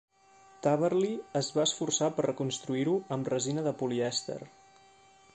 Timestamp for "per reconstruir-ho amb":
2.15-3.29